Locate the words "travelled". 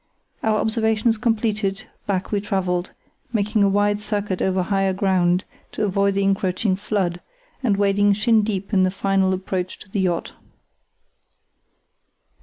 2.41-2.91